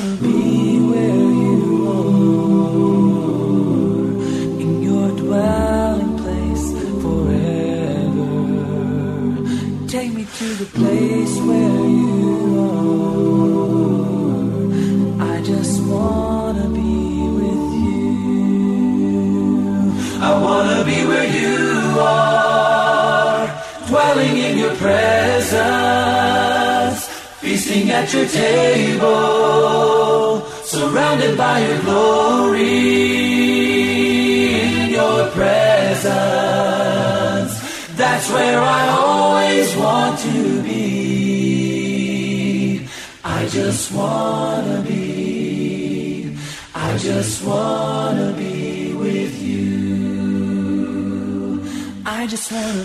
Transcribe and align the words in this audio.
Wanna 0.00 0.16
be 0.16 0.39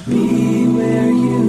be 0.03 0.67
where 0.67 1.09
you 1.11 1.44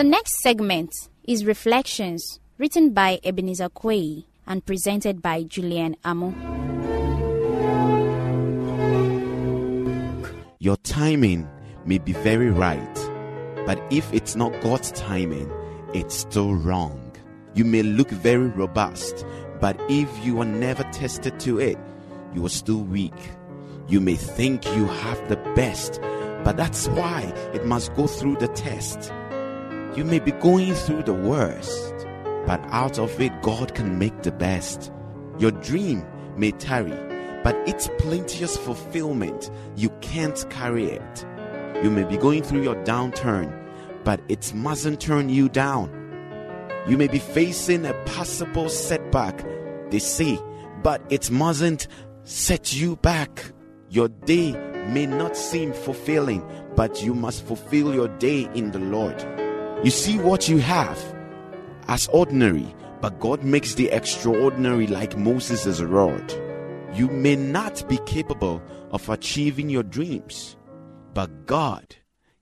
The 0.00 0.04
next 0.04 0.40
segment 0.40 1.10
is 1.24 1.44
Reflections, 1.44 2.40
written 2.56 2.94
by 2.94 3.20
Ebenezer 3.22 3.68
Quay 3.68 4.24
and 4.46 4.64
presented 4.64 5.20
by 5.20 5.42
Julian 5.42 5.94
Amo. 6.06 6.32
Your 10.58 10.78
timing 10.78 11.46
may 11.84 11.98
be 11.98 12.14
very 12.14 12.50
right, 12.50 12.94
but 13.66 13.78
if 13.90 14.10
it's 14.14 14.34
not 14.34 14.58
God's 14.62 14.90
timing, 14.92 15.52
it's 15.92 16.14
still 16.14 16.54
wrong. 16.54 17.14
You 17.52 17.66
may 17.66 17.82
look 17.82 18.08
very 18.08 18.48
robust, 18.48 19.26
but 19.60 19.78
if 19.90 20.08
you 20.24 20.40
are 20.40 20.46
never 20.46 20.84
tested 20.94 21.38
to 21.40 21.60
it, 21.60 21.76
you 22.34 22.46
are 22.46 22.48
still 22.48 22.84
weak. 22.84 23.20
You 23.86 24.00
may 24.00 24.16
think 24.16 24.64
you 24.74 24.86
have 24.86 25.28
the 25.28 25.36
best, 25.54 26.00
but 26.42 26.56
that's 26.56 26.88
why 26.88 27.20
it 27.52 27.66
must 27.66 27.92
go 27.96 28.06
through 28.06 28.36
the 28.36 28.48
test. 28.48 29.12
You 29.96 30.04
may 30.04 30.20
be 30.20 30.30
going 30.30 30.74
through 30.74 31.02
the 31.02 31.14
worst, 31.14 32.06
but 32.46 32.60
out 32.68 33.00
of 33.00 33.20
it, 33.20 33.32
God 33.42 33.74
can 33.74 33.98
make 33.98 34.22
the 34.22 34.30
best. 34.30 34.92
Your 35.40 35.50
dream 35.50 36.06
may 36.36 36.52
tarry, 36.52 36.96
but 37.42 37.56
its 37.68 37.90
plenteous 37.98 38.56
fulfillment, 38.56 39.50
you 39.74 39.90
can't 40.00 40.48
carry 40.48 40.84
it. 40.84 41.26
You 41.82 41.90
may 41.90 42.04
be 42.04 42.16
going 42.16 42.44
through 42.44 42.62
your 42.62 42.76
downturn, 42.84 43.52
but 44.04 44.20
it 44.28 44.54
mustn't 44.54 45.00
turn 45.00 45.28
you 45.28 45.48
down. 45.48 45.90
You 46.86 46.96
may 46.96 47.08
be 47.08 47.18
facing 47.18 47.84
a 47.84 47.94
possible 48.04 48.68
setback, 48.68 49.44
they 49.90 49.98
say, 49.98 50.38
but 50.84 51.02
it 51.10 51.32
mustn't 51.32 51.88
set 52.22 52.72
you 52.72 52.94
back. 52.94 53.44
Your 53.88 54.08
day 54.08 54.52
may 54.86 55.06
not 55.06 55.36
seem 55.36 55.72
fulfilling, 55.72 56.44
but 56.76 57.02
you 57.02 57.12
must 57.12 57.44
fulfill 57.44 57.92
your 57.92 58.08
day 58.18 58.48
in 58.54 58.70
the 58.70 58.78
Lord. 58.78 59.20
You 59.82 59.90
see 59.90 60.18
what 60.18 60.46
you 60.46 60.58
have 60.58 60.98
as 61.88 62.06
ordinary, 62.08 62.66
but 63.00 63.18
God 63.18 63.42
makes 63.42 63.74
the 63.74 63.88
extraordinary 63.88 64.86
like 64.86 65.16
Moses' 65.16 65.80
rod. 65.80 66.34
You 66.92 67.08
may 67.08 67.34
not 67.34 67.88
be 67.88 67.96
capable 68.04 68.62
of 68.90 69.08
achieving 69.08 69.70
your 69.70 69.82
dreams, 69.82 70.58
but 71.14 71.46
God 71.46 71.96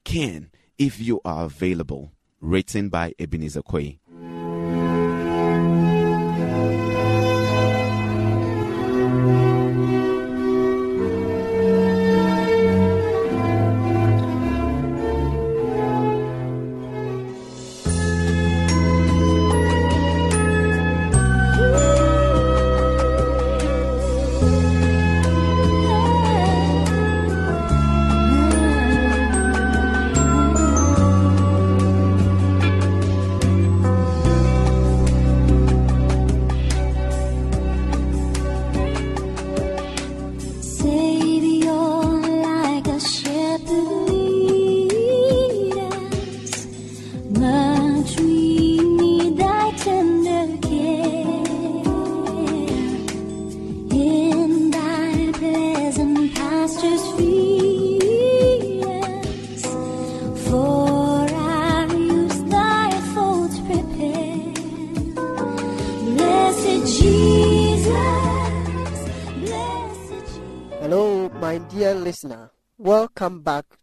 can 0.04 0.50
if 0.78 0.98
you 1.00 1.21
are 1.25 1.44
available. 1.44 2.12
Written 2.41 2.88
by 2.88 3.15
Ebenezer 3.21 3.62
Quay. 3.62 4.00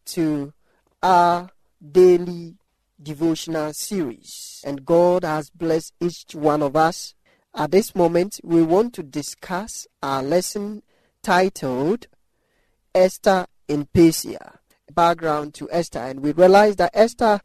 To 0.05 0.53
our 1.01 1.49
daily 1.91 2.55
devotional 3.01 3.73
series. 3.73 4.61
And 4.65 4.85
God 4.85 5.23
has 5.23 5.49
blessed 5.49 5.93
each 5.99 6.33
one 6.33 6.61
of 6.61 6.75
us. 6.75 7.13
At 7.53 7.71
this 7.71 7.95
moment, 7.95 8.39
we 8.43 8.63
want 8.63 8.93
to 8.95 9.03
discuss 9.03 9.87
our 10.03 10.21
lesson 10.21 10.83
titled 11.21 12.07
Esther 12.93 13.47
in 13.67 13.85
Persia. 13.93 14.59
Background 14.93 15.53
to 15.55 15.67
Esther, 15.71 15.99
and 15.99 16.19
we 16.21 16.31
realize 16.31 16.75
that 16.75 16.91
Esther 16.93 17.41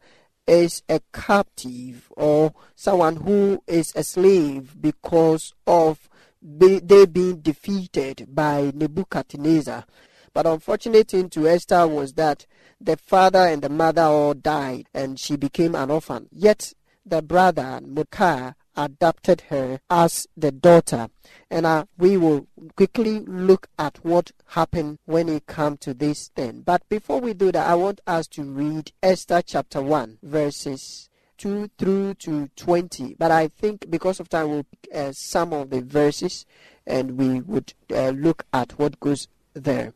is 0.47 0.83
a 0.87 1.01
captive 1.11 2.11
or 2.15 2.53
someone 2.75 3.15
who 3.17 3.63
is 3.67 3.93
a 3.95 4.03
slave 4.03 4.75
because 4.79 5.53
of 5.65 6.07
they 6.41 7.05
being 7.05 7.37
defeated 7.37 8.27
by 8.29 8.71
Nebuchadnezzar. 8.73 9.85
But 10.33 10.45
unfortunate 10.45 11.09
thing 11.09 11.29
to 11.31 11.47
Esther 11.47 11.87
was 11.87 12.13
that 12.13 12.45
the 12.79 12.97
father 12.97 13.39
and 13.39 13.61
the 13.61 13.69
mother 13.69 14.03
all 14.03 14.33
died 14.33 14.87
and 14.93 15.19
she 15.19 15.35
became 15.35 15.75
an 15.75 15.91
orphan. 15.91 16.29
Yet 16.31 16.73
the 17.05 17.21
brother 17.21 17.79
Mordecai 17.85 18.51
adopted 18.75 19.41
her 19.49 19.79
as 19.89 20.27
the 20.37 20.51
daughter. 20.51 21.09
And 21.49 21.65
uh, 21.65 21.85
we 21.97 22.17
will 22.17 22.47
quickly 22.75 23.19
look 23.19 23.67
at 23.77 24.03
what 24.03 24.31
happened 24.47 24.99
when 25.05 25.29
it 25.29 25.45
comes 25.45 25.79
to 25.79 25.93
this 25.93 26.29
thing. 26.29 26.61
But 26.61 26.87
before 26.89 27.19
we 27.19 27.33
do 27.33 27.51
that, 27.51 27.67
I 27.67 27.75
want 27.75 28.01
us 28.07 28.27
to 28.29 28.43
read 28.43 28.91
Esther 29.03 29.41
chapter 29.45 29.81
1, 29.81 30.19
verses 30.23 31.09
2 31.37 31.71
through 31.77 32.13
to 32.15 32.49
20. 32.55 33.15
But 33.19 33.31
I 33.31 33.47
think 33.47 33.89
because 33.89 34.19
of 34.19 34.29
time, 34.29 34.49
we'll 34.49 34.63
pick 34.63 34.95
uh, 34.95 35.11
some 35.11 35.53
of 35.53 35.69
the 35.69 35.81
verses 35.81 36.45
and 36.85 37.17
we 37.17 37.41
would 37.41 37.73
uh, 37.93 38.09
look 38.09 38.45
at 38.53 38.77
what 38.79 38.99
goes 38.99 39.27
there. 39.53 39.93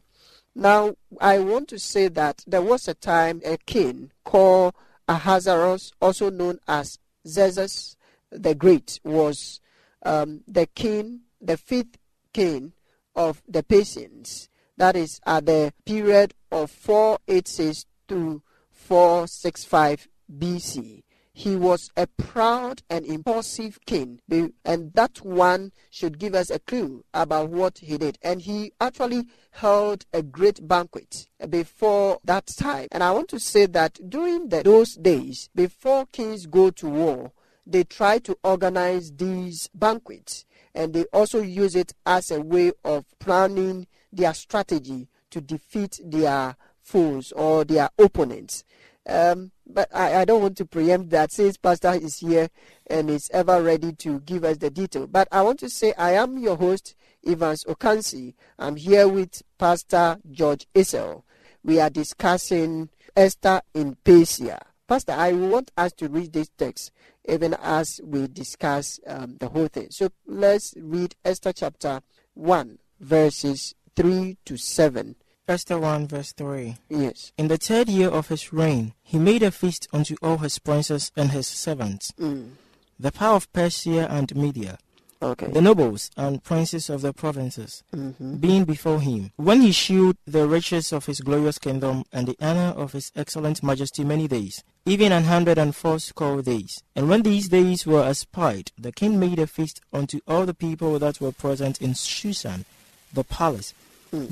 Now, 0.56 0.96
I 1.20 1.40
want 1.40 1.68
to 1.70 1.80
say 1.80 2.08
that 2.08 2.44
there 2.48 2.62
was 2.62 2.88
a 2.88 2.94
time 2.94 3.42
a 3.44 3.58
king 3.58 4.12
called 4.24 4.74
Ahasuerus, 5.08 5.92
also 6.02 6.30
known 6.30 6.60
as 6.68 6.98
Xerxes 7.28 7.98
the 8.32 8.56
Great, 8.56 9.00
was 9.04 9.60
um, 10.06 10.42
the 10.48 10.66
king, 10.68 11.22
the 11.42 11.58
fifth 11.58 11.98
king 12.34 12.72
of 13.16 13.42
the 13.48 13.64
Persians. 13.64 14.50
That 14.78 14.96
is 14.96 15.20
at 15.26 15.46
the 15.46 15.74
period 15.86 16.34
of 16.52 16.72
486 16.72 17.86
to 18.08 18.42
465 18.72 20.08
BC. 20.38 21.04
He 21.38 21.58
was 21.58 21.92
a 21.98 22.08
proud 22.08 22.82
and 22.90 23.06
impulsive 23.06 23.78
king, 23.86 24.22
and 24.64 24.94
that 24.94 25.18
one 25.22 25.74
should 25.90 26.18
give 26.18 26.34
us 26.34 26.50
a 26.50 26.60
clue 26.60 27.04
about 27.14 27.50
what 27.50 27.80
he 27.80 27.98
did. 27.98 28.18
And 28.22 28.42
he 28.42 28.72
actually 28.80 29.26
held 29.52 30.06
a 30.14 30.24
great 30.24 30.66
banquet 30.66 31.28
before 31.50 32.20
that 32.24 32.48
time. 32.58 32.88
And 32.94 33.04
I 33.04 33.12
want 33.12 33.28
to 33.30 33.40
say 33.42 33.66
that 33.66 34.00
during 34.10 34.48
the, 34.48 34.64
those 34.64 34.96
days, 34.96 35.50
before 35.54 36.06
kings 36.06 36.46
go 36.46 36.70
to 36.70 36.88
war, 36.88 37.34
they 37.68 37.84
try 37.84 38.20
to 38.20 38.38
organize 38.42 39.12
these 39.12 39.70
banquets 39.74 40.46
and 40.74 40.94
they 40.94 41.04
also 41.12 41.42
use 41.42 41.76
it 41.76 41.94
as 42.06 42.32
a 42.32 42.40
way 42.40 42.72
of 42.86 43.06
planning 43.20 43.88
their 44.12 44.34
strategy 44.34 45.10
to 45.32 45.42
defeat 45.42 46.00
their 46.02 46.56
foes 46.82 47.34
or 47.34 47.66
their 47.66 47.90
opponents. 47.98 48.64
Um, 49.08 49.52
but 49.68 49.88
I, 49.94 50.22
I 50.22 50.26
don't 50.26 50.42
want 50.42 50.58
to 50.58 50.66
preempt 50.66 51.12
that 51.12 51.32
since 51.32 51.58
Pastor 51.58 51.94
is 51.94 52.18
here 52.18 52.50
and 52.88 53.10
is 53.10 53.30
ever 53.32 53.62
ready 53.62 53.94
to 53.94 54.20
give 54.22 54.44
us 54.44 54.58
the 54.58 54.70
detail. 54.70 55.08
But 55.08 55.28
I 55.32 55.42
want 55.42 55.60
to 55.60 55.70
say 55.70 55.94
I 55.98 56.14
am 56.14 56.38
your 56.38 56.56
host, 56.56 56.96
Evans 57.26 57.64
Okansi. 57.66 58.34
I'm 58.58 58.76
here 58.76 59.08
with 59.08 59.42
Pastor 59.58 60.18
George 60.32 60.68
Isel. 60.74 61.24
We 61.64 61.80
are 61.80 61.90
discussing 61.90 62.90
Esther 63.16 63.62
in 63.74 63.98
Persia. 64.04 64.60
Pastor, 64.88 65.14
I 65.14 65.34
want 65.34 65.72
us 65.78 65.94
to 65.94 66.08
read 66.10 66.34
this 66.34 66.50
text 66.58 66.92
even 67.28 67.56
as 67.56 68.00
we 68.04 68.28
discuss 68.28 69.00
um, 69.08 69.38
the 69.40 69.50
whole 69.50 69.68
thing. 69.68 69.88
So 69.90 70.10
let's 70.28 70.74
read 70.78 71.16
Esther 71.24 71.54
chapter 71.54 72.02
1, 72.36 72.78
verses 73.00 73.74
3 73.96 74.38
to 74.46 74.58
7. 74.58 75.16
Esther 75.48 75.78
1 75.78 76.08
verse 76.08 76.32
3. 76.34 76.76
Yes. 76.90 77.32
In 77.38 77.50
the 77.50 77.58
third 77.58 77.88
year 77.88 78.10
of 78.10 78.30
his 78.30 78.52
reign, 78.52 78.94
he 79.04 79.20
made 79.20 79.44
a 79.44 79.52
feast 79.52 79.88
unto 79.94 80.16
all 80.22 80.38
his 80.40 80.58
princes 80.58 81.12
and 81.16 81.32
his 81.32 81.46
servants, 81.48 82.12
Mm. 82.20 82.52
the 83.00 83.12
power 83.12 83.36
of 83.36 83.52
Persia 83.54 84.08
and 84.10 84.36
Media, 84.36 84.80
Okay. 85.22 85.52
the 85.52 85.62
nobles 85.62 86.10
and 86.18 86.44
princes 86.44 86.90
of 86.90 87.02
the 87.04 87.14
provinces, 87.14 87.84
Mhm. 87.94 88.40
being 88.42 88.64
before 88.66 89.00
him. 89.02 89.32
When 89.36 89.62
he 89.62 89.72
shewed 89.72 90.18
the 90.26 90.48
riches 90.48 90.92
of 90.92 91.06
his 91.06 91.22
glorious 91.22 91.60
kingdom 91.60 92.06
and 92.12 92.28
the 92.28 92.38
honor 92.42 92.74
of 92.76 92.94
his 92.94 93.12
excellent 93.16 93.62
majesty 93.62 94.04
many 94.04 94.28
days, 94.28 94.64
even 94.84 95.12
an 95.12 95.26
hundred 95.26 95.60
and 95.60 95.76
fourscore 95.76 96.42
days. 96.42 96.82
And 96.96 97.08
when 97.08 97.22
these 97.22 97.50
days 97.50 97.86
were 97.86 98.08
expired, 98.10 98.72
the 98.80 98.92
king 98.92 99.20
made 99.20 99.38
a 99.38 99.46
feast 99.46 99.80
unto 99.94 100.22
all 100.28 100.48
the 100.48 100.56
people 100.56 100.98
that 100.98 101.22
were 101.22 101.32
present 101.32 101.80
in 101.80 101.94
Shushan, 101.94 102.66
the 103.14 103.24
palace, 103.24 103.74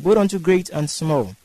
both 0.03 0.17
unto 0.17 0.39
great 0.39 0.69
and 0.69 0.89
small. 0.89 1.35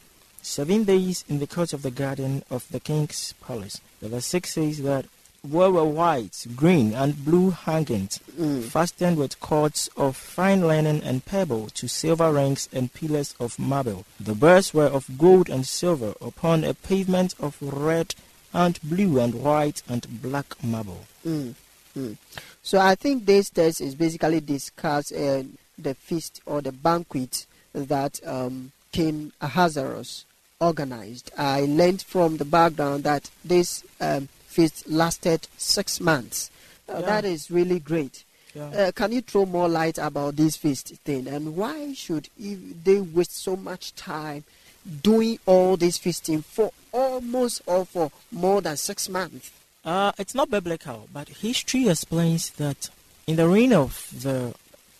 Seven 0.43 0.85
days 0.85 1.25
in 1.29 1.41
the 1.41 1.47
court 1.47 1.73
of 1.73 1.83
the 1.83 1.91
garden 1.91 2.43
of 2.51 2.67
the 2.71 2.81
king's 2.81 3.35
palace. 3.41 3.81
The 4.01 4.09
verse 4.09 4.27
6 4.27 4.55
says 4.55 4.83
that 4.83 5.07
were 5.49 5.71
were 5.71 5.85
white, 5.85 6.47
green, 6.57 6.95
and 6.95 7.25
blue 7.25 7.51
hangings, 7.51 8.19
fastened 8.69 9.19
with 9.19 9.41
cords 9.41 9.89
of 9.97 10.17
fine 10.17 10.63
linen 10.63 11.01
and 11.03 11.25
pebble 11.25 11.69
to 11.71 11.89
silver 11.89 12.33
rings 12.33 12.69
and 12.73 12.93
pillars 12.93 13.35
of 13.39 13.59
marble. 13.59 14.05
The 14.19 14.35
birds 14.35 14.75
were 14.75 14.87
of 14.87 15.19
gold 15.19 15.49
and 15.49 15.67
silver 15.67 16.15
upon 16.21 16.65
a 16.65 16.75
pavement 16.75 17.35
of 17.39 17.57
red 17.61 18.15
and 18.53 18.79
blue 18.83 19.21
and 19.21 19.35
white 19.35 19.83
and 19.89 20.23
black 20.23 20.63
marble. 20.63 21.05
Mm. 21.25 21.55
Mm. 21.97 22.17
So 22.63 22.79
I 22.79 22.95
think 22.95 23.27
this 23.27 23.51
text 23.51 23.81
is 23.81 23.95
basically 23.95 24.41
discuss 24.41 25.13
uh, 25.13 25.45
the 25.79 25.95
feast 25.95 26.41
or 26.47 26.61
the 26.61 26.73
banquet 26.73 27.47
that 27.73 28.21
um, 28.27 28.73
King 28.93 29.33
Ahasuerus 29.41 30.25
organized. 30.61 31.31
I 31.39 31.61
learned 31.63 32.03
from 32.03 32.37
the 32.39 32.45
background 32.45 33.05
that 33.05 33.31
this 33.45 33.85
um, 34.01 34.29
feast 34.47 34.89
lasted 34.89 35.47
six 35.57 36.01
months. 36.01 36.51
Uh, 36.89 36.99
Yeah. 37.01 37.07
That 37.07 37.25
is 37.25 37.51
really 37.51 37.79
great. 37.79 38.25
Yeah. 38.55 38.65
Uh, 38.89 38.93
can 38.93 39.13
you 39.13 39.21
throw 39.21 39.45
more 39.47 39.69
light 39.69 39.99
about 39.99 40.37
this 40.37 40.57
feast 40.57 40.89
thing 41.05 41.29
and 41.29 41.55
why 41.55 41.93
should 41.95 42.29
they 42.39 42.99
waste 43.01 43.37
so 43.37 43.55
much 43.57 43.95
time 43.95 44.43
doing 45.03 45.39
all 45.47 45.77
this 45.77 45.99
feasting 45.99 46.43
for 46.43 46.73
almost 46.93 47.61
or 47.67 47.85
for 47.85 48.11
more 48.33 48.61
than 48.63 48.77
six 48.77 49.09
months? 49.09 49.51
Uh, 49.85 50.13
it's 50.19 50.35
not 50.35 50.51
biblical, 50.51 51.09
but 51.13 51.29
history 51.29 51.89
explains 51.89 52.51
that 52.53 52.89
in 53.27 53.37
the 53.37 53.47
reign 53.47 53.73
of 53.75 54.09
the 54.23 54.55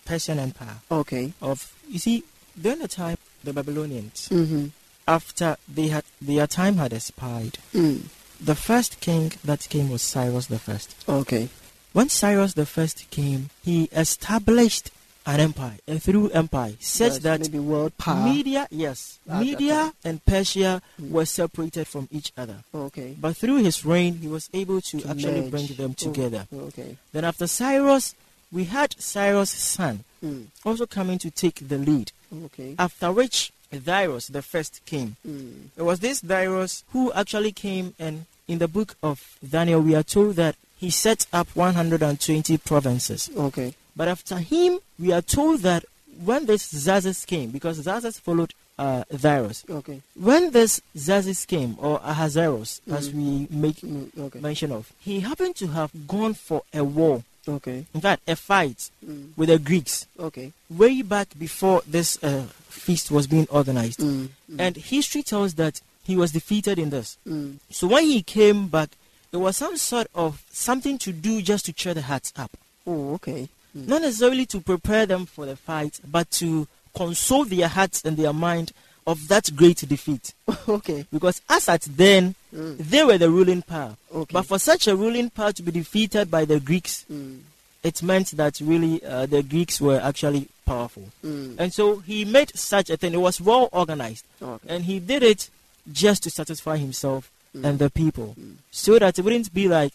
Persian 0.05 0.39
Empire, 0.39 0.77
Okay. 0.91 1.33
of 1.41 1.73
you 1.89 1.99
see, 1.99 2.23
during 2.61 2.79
the 2.79 2.87
time 2.87 3.17
the 3.43 3.53
Babylonians, 3.53 4.29
Mm-hmm. 4.31 4.67
after 5.07 5.57
they 5.67 5.87
had 5.87 6.03
their 6.21 6.47
time 6.47 6.77
had 6.77 6.93
expired, 6.93 7.57
Mm. 7.73 8.03
the 8.39 8.55
first 8.55 8.99
king 8.99 9.31
that 9.43 9.67
came 9.69 9.89
was 9.89 10.01
Cyrus 10.01 10.47
the 10.47 10.59
First. 10.59 10.95
Okay. 11.07 11.49
When 11.93 12.09
Cyrus 12.09 12.53
the 12.53 12.65
First 12.65 13.09
came, 13.09 13.49
he 13.63 13.85
established 13.91 14.91
an 15.25 15.39
empire, 15.39 15.77
a 15.87 15.99
through 15.99 16.29
empire, 16.29 16.73
such 16.79 17.13
Yes, 17.13 17.17
that 17.19 17.39
maybe 17.41 17.59
world 17.59 17.95
power. 17.97 18.23
Media, 18.23 18.67
yes, 18.71 19.19
At 19.29 19.41
Media 19.41 19.93
and 20.03 20.23
Persia 20.25 20.81
Mm. 21.01 21.09
were 21.11 21.25
separated 21.25 21.87
from 21.87 22.07
each 22.11 22.31
other. 22.37 22.57
Okay. 22.73 23.15
But 23.19 23.37
through 23.37 23.57
his 23.63 23.85
reign, 23.85 24.17
he 24.21 24.27
was 24.27 24.49
able 24.53 24.81
to, 24.81 24.99
To 25.01 25.09
actually 25.09 25.41
merge. 25.41 25.51
bring 25.51 25.67
them 25.67 25.91
Oh, 25.91 26.03
together. 26.05 26.47
okay. 26.53 26.97
Then 27.11 27.25
after 27.25 27.45
Cyrus, 27.47 28.15
we 28.51 28.65
had 28.65 28.95
Cyrus' 28.99 29.51
son 29.51 30.03
Mm. 30.23 30.47
also 30.65 30.85
coming 30.85 31.17
to 31.19 31.31
take 31.31 31.65
the 31.69 31.77
lead. 31.77 32.11
Okay. 32.45 32.75
After 32.77 33.09
which 33.11 33.53
Darius 33.71 34.27
the 34.27 34.41
first 34.41 34.81
came. 34.85 35.15
Mm. 35.25 35.67
It 35.77 35.83
was 35.83 35.99
this 36.01 36.19
Darius 36.19 36.83
who 36.91 37.11
actually 37.13 37.53
came 37.53 37.93
and 37.97 38.25
in 38.47 38.57
the 38.59 38.67
book 38.67 38.95
of 39.01 39.37
Daniel 39.47 39.79
we 39.79 39.95
are 39.95 40.03
told 40.03 40.35
that 40.35 40.55
he 40.77 40.89
set 40.89 41.25
up 41.31 41.47
120 41.55 42.57
provinces. 42.57 43.29
Okay. 43.35 43.73
But 43.95 44.07
after 44.09 44.37
him, 44.39 44.79
we 44.97 45.11
are 45.13 45.21
told 45.21 45.61
that 45.61 45.85
when 46.23 46.45
this 46.47 46.69
Xerxes 46.69 47.23
came, 47.25 47.51
because 47.51 47.77
Xerxes 47.77 48.19
followed 48.19 48.53
uh, 48.77 49.03
Darius, 49.15 49.63
Okay. 49.69 50.01
when 50.15 50.51
this 50.51 50.81
Xerxes 50.97 51.45
came, 51.45 51.75
or 51.79 51.99
Ahasuerus, 52.03 52.81
as 52.91 53.11
we 53.11 53.47
make 53.49 53.77
Mm. 53.81 54.09
Okay. 54.17 54.39
mention 54.39 54.71
of, 54.71 54.91
he 54.99 55.19
happened 55.21 55.55
to 55.57 55.67
have 55.67 55.91
gone 56.07 56.33
for 56.33 56.63
a 56.73 56.83
war, 56.83 57.23
Okay. 57.47 57.85
in 57.93 58.01
fact, 58.01 58.21
a 58.27 58.35
fight 58.35 58.89
Mm. 59.05 59.29
with 59.35 59.49
the 59.49 59.57
Greeks 59.59 60.05
Okay. 60.19 60.51
way 60.69 61.01
back 61.01 61.27
before 61.37 61.81
this 61.87 62.17
uh, 62.23 62.45
feast 62.67 63.09
was 63.11 63.27
being 63.27 63.47
organized. 63.49 63.99
Mm. 63.99 64.29
Mm. 64.51 64.59
And 64.59 64.75
history 64.77 65.23
tells 65.23 65.53
that 65.55 65.81
he 66.03 66.15
was 66.15 66.31
defeated 66.31 66.77
in 66.79 66.89
this. 66.89 67.17
Mm. 67.27 67.57
So 67.69 67.87
when 67.87 68.03
he 68.05 68.21
came 68.21 68.67
back, 68.67 68.89
it 69.31 69.37
was 69.37 69.57
some 69.57 69.77
sort 69.77 70.07
of 70.15 70.43
something 70.51 70.97
to 70.99 71.11
do 71.11 71.41
just 71.41 71.65
to 71.65 71.73
cheer 71.73 71.93
the 71.93 72.01
hearts 72.01 72.33
up. 72.35 72.51
Oh, 72.85 73.13
okay. 73.15 73.47
Mm. 73.77 73.87
Not 73.87 74.01
necessarily 74.01 74.45
to 74.47 74.59
prepare 74.61 75.05
them 75.05 75.25
for 75.25 75.45
the 75.45 75.55
fight, 75.55 75.99
but 76.09 76.29
to 76.31 76.67
console 76.95 77.45
their 77.45 77.67
hearts 77.67 78.03
and 78.03 78.17
their 78.17 78.33
mind 78.33 78.71
of 79.05 79.27
that 79.27 79.55
great 79.55 79.77
defeat. 79.87 80.33
okay. 80.67 81.05
Because 81.11 81.41
as 81.49 81.69
at 81.69 81.81
then, 81.83 82.35
Mm. 82.55 82.77
they 82.77 83.03
were 83.03 83.17
the 83.17 83.29
ruling 83.29 83.61
power. 83.61 83.95
Okay. 84.13 84.33
But 84.33 84.45
for 84.45 84.57
such 84.59 84.87
a 84.87 84.95
ruling 84.95 85.29
power 85.29 85.51
to 85.51 85.61
be 85.63 85.71
defeated 85.71 86.31
by 86.31 86.45
the 86.45 86.59
Greeks, 86.59 87.05
Mm. 87.11 87.39
it 87.83 88.01
meant 88.03 88.31
that 88.31 88.59
really 88.59 89.03
uh, 89.05 89.25
the 89.27 89.43
Greeks 89.43 89.79
were 89.79 89.99
actually 89.99 90.47
powerful. 90.65 91.09
Mm. 91.23 91.55
And 91.59 91.73
so 91.73 91.99
he 91.99 92.25
made 92.25 92.55
such 92.57 92.89
a 92.89 92.97
thing. 92.97 93.13
It 93.13 93.17
was 93.21 93.39
well 93.39 93.69
organized. 93.71 94.25
Okay. 94.41 94.67
And 94.67 94.83
he 94.85 94.99
did 94.99 95.23
it 95.23 95.49
just 95.91 96.23
to 96.23 96.29
satisfy 96.29 96.77
himself 96.77 97.29
Mm. 97.55 97.65
and 97.65 97.79
the 97.79 97.89
people. 97.89 98.35
Mm. 98.39 98.55
So 98.71 98.99
that 98.99 99.17
it 99.17 99.23
wouldn't 99.23 99.51
be 99.53 99.67
like 99.67 99.91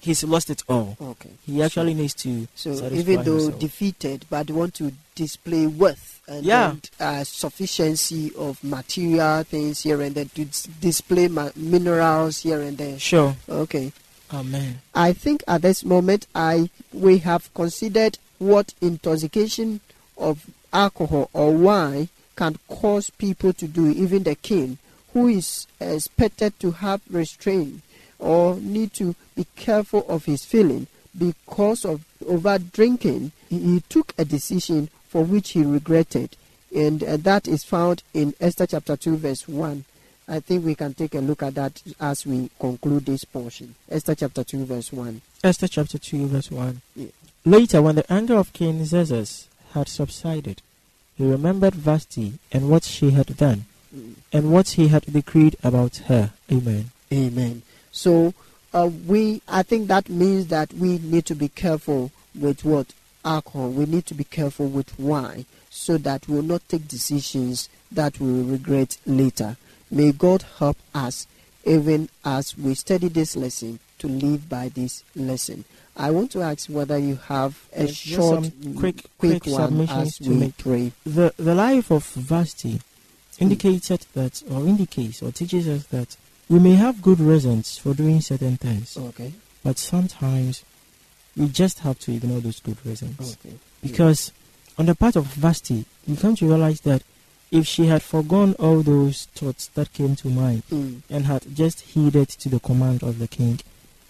he's 0.00 0.22
lost 0.24 0.50
it 0.50 0.62
all. 0.68 0.96
Okay. 1.00 1.30
He 1.46 1.62
actually 1.62 1.94
needs 1.94 2.12
to 2.14 2.46
So 2.54 2.70
even 2.92 3.22
though 3.24 3.36
himself. 3.38 3.58
defeated, 3.58 4.26
but 4.28 4.50
want 4.50 4.74
to 4.74 4.92
display 5.14 5.66
worth 5.66 6.17
and, 6.28 6.44
Yeah. 6.44 6.70
and, 6.70 6.90
uh, 7.00 7.24
sufficiency 7.24 8.32
of 8.36 8.62
material 8.62 9.42
things 9.44 9.82
here 9.82 10.00
and 10.02 10.14
there 10.14 10.26
to 10.26 10.44
dis- 10.44 10.68
display 10.80 11.28
ma- 11.28 11.50
minerals 11.56 12.38
here 12.40 12.60
and 12.60 12.76
there. 12.78 12.98
Sure. 12.98 13.36
Okay. 13.48 13.92
Amen. 14.32 14.80
I 14.94 15.12
think 15.14 15.42
at 15.48 15.62
this 15.62 15.84
moment 15.84 16.26
I 16.34 16.68
we 16.92 17.18
have 17.18 17.52
considered 17.54 18.18
what 18.38 18.74
intoxication 18.80 19.80
of 20.18 20.44
alcohol 20.72 21.30
or 21.32 21.52
wine 21.52 22.08
can 22.36 22.56
cause 22.68 23.10
people 23.10 23.52
to 23.54 23.66
do, 23.66 23.88
even 23.90 24.22
the 24.24 24.34
king, 24.34 24.78
who 25.12 25.28
is 25.28 25.66
expected 25.80 26.58
to 26.60 26.70
have 26.72 27.00
restraint 27.10 27.82
or 28.18 28.56
need 28.56 28.92
to 28.94 29.14
be 29.34 29.46
careful 29.56 30.04
of 30.08 30.26
his 30.26 30.44
feeling 30.44 30.86
because 31.16 31.84
of 31.84 32.04
over 32.26 32.58
drinking. 32.58 33.32
He, 33.48 33.58
he 33.58 33.80
took 33.88 34.12
a 34.18 34.24
decision 34.24 34.90
for 35.08 35.24
which 35.24 35.50
he 35.50 35.62
regretted, 35.62 36.36
and 36.74 37.02
uh, 37.02 37.16
that 37.18 37.48
is 37.48 37.64
found 37.64 38.02
in 38.14 38.34
Esther 38.40 38.66
chapter 38.66 38.96
2, 38.96 39.16
verse 39.16 39.48
1. 39.48 39.84
I 40.30 40.40
think 40.40 40.64
we 40.64 40.74
can 40.74 40.92
take 40.92 41.14
a 41.14 41.20
look 41.20 41.42
at 41.42 41.54
that 41.54 41.82
as 41.98 42.26
we 42.26 42.50
conclude 42.60 43.06
this 43.06 43.24
portion. 43.24 43.74
Esther 43.90 44.14
chapter 44.14 44.44
2, 44.44 44.66
verse 44.66 44.92
1. 44.92 45.22
Esther 45.42 45.68
chapter 45.68 45.96
2, 45.98 46.26
verse 46.26 46.50
1. 46.50 46.80
Yeah. 46.96 47.06
Later, 47.46 47.80
when 47.80 47.94
the 47.94 48.12
anger 48.12 48.36
of 48.36 48.52
King 48.52 48.84
Xerxes 48.84 49.48
had 49.72 49.88
subsided, 49.88 50.60
he 51.16 51.24
remembered 51.28 51.74
Vashti 51.74 52.34
and 52.52 52.68
what 52.68 52.84
she 52.84 53.10
had 53.10 53.36
done, 53.36 53.64
Mm. 53.94 54.16
and 54.34 54.52
what 54.52 54.68
he 54.70 54.88
had 54.88 55.06
decreed 55.10 55.56
about 55.64 55.96
her. 56.08 56.32
Amen. 56.52 56.90
Amen. 57.10 57.62
So 57.90 58.34
uh, 58.74 58.90
we, 59.06 59.40
I 59.48 59.62
think 59.62 59.88
that 59.88 60.10
means 60.10 60.48
that 60.48 60.74
we 60.74 60.98
need 60.98 61.24
to 61.24 61.34
be 61.34 61.48
careful 61.48 62.10
with 62.38 62.66
what 62.66 62.88
alcohol. 63.24 63.70
We 63.70 63.86
need 63.86 64.06
to 64.06 64.14
be 64.14 64.24
careful 64.24 64.66
with 64.68 64.98
wine, 64.98 65.46
so 65.70 65.98
that 65.98 66.26
we 66.28 66.36
will 66.36 66.42
not 66.42 66.68
take 66.68 66.88
decisions 66.88 67.68
that 67.92 68.18
we 68.20 68.30
will 68.32 68.44
regret 68.44 68.96
later. 69.06 69.56
May 69.90 70.12
God 70.12 70.44
help 70.58 70.76
us, 70.94 71.26
even 71.64 72.08
as 72.24 72.56
we 72.56 72.74
study 72.74 73.08
this 73.08 73.36
lesson, 73.36 73.78
to 73.98 74.06
live 74.08 74.48
by 74.48 74.68
this 74.68 75.02
lesson. 75.16 75.64
I 75.96 76.10
want 76.12 76.30
to 76.32 76.42
ask 76.42 76.68
whether 76.68 76.96
you 76.98 77.16
have 77.26 77.58
a 77.74 77.86
Yes, 77.86 77.94
short, 77.94 78.50
quick- 78.76 79.04
quick 79.18 79.40
quick 79.40 79.46
one 79.46 79.80
as 79.88 80.16
to 80.18 80.30
we 80.30 80.36
make. 80.36 80.56
pray. 80.58 80.92
The, 81.04 81.34
the 81.36 81.54
life 81.56 81.90
of 81.90 82.04
Vashti 82.06 82.80
indicated 83.40 84.06
that, 84.14 84.42
or 84.50 84.66
indicates, 84.66 85.22
or 85.22 85.32
teaches 85.32 85.66
us 85.66 85.84
that 85.86 86.16
we 86.48 86.58
may 86.58 86.74
have 86.74 87.02
good 87.02 87.18
reasons 87.20 87.78
for 87.78 87.94
doing 87.94 88.20
certain 88.20 88.56
things, 88.56 88.96
Okay. 88.96 89.32
but 89.64 89.78
sometimes 89.78 90.62
we 91.38 91.48
just 91.48 91.78
have 91.80 91.98
to 92.00 92.12
ignore 92.12 92.40
those 92.40 92.60
good 92.60 92.76
reasons. 92.84 93.36
Okay. 93.44 93.54
Because 93.82 94.32
on 94.76 94.86
the 94.86 94.94
part 94.94 95.16
of 95.16 95.26
Vashti, 95.26 95.84
we 96.06 96.16
come 96.16 96.34
to 96.36 96.46
realize 96.46 96.80
that 96.82 97.02
if 97.50 97.66
she 97.66 97.86
had 97.86 98.02
forgone 98.02 98.54
all 98.58 98.82
those 98.82 99.24
thoughts 99.34 99.68
that 99.68 99.92
came 99.94 100.14
to 100.16 100.28
mind 100.28 100.62
Mm, 100.70 101.00
and 101.08 101.24
had 101.26 101.54
just 101.54 101.80
heeded 101.80 102.28
to 102.28 102.48
the 102.50 102.60
command 102.60 103.02
of 103.02 103.18
the 103.18 103.28
king, 103.28 103.60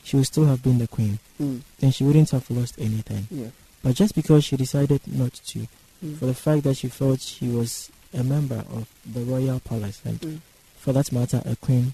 she 0.03 0.17
would 0.17 0.27
still 0.27 0.47
have 0.47 0.63
been 0.63 0.79
the 0.79 0.89
queen. 0.89 1.19
mm, 1.41 1.61
Then 1.79 1.91
she 1.93 2.03
wouldn't 2.05 2.31
have 2.31 2.51
lost 2.51 2.75
anything. 2.79 3.29
yeah. 3.31 3.49
But 3.83 3.95
just 3.95 4.15
because 4.17 4.45
she 4.45 4.57
decided 4.57 5.03
not 5.07 5.35
to, 5.35 5.69
Mm, 6.05 6.17
for 6.19 6.27
the 6.27 6.35
fact 6.35 6.63
that 6.63 6.77
she 6.77 6.87
felt 6.89 7.21
she 7.21 7.49
was 7.49 7.91
a 8.15 8.23
member 8.23 8.65
of 8.73 8.87
the 9.05 9.21
royal 9.21 9.59
palace, 9.61 10.01
and 10.05 10.21
mm, 10.21 10.41
for 10.79 10.93
that 10.93 11.11
matter, 11.13 11.43
a 11.45 11.57
queen, 11.57 11.93